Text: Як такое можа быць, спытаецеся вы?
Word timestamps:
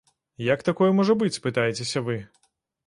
Як 0.53 0.63
такое 0.69 0.89
можа 1.01 1.13
быць, 1.21 1.39
спытаецеся 1.39 2.05
вы? 2.11 2.21